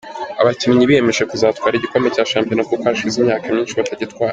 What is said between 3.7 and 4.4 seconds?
batagitwara.